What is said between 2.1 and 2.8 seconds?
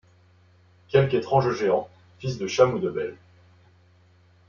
fils de Cham ou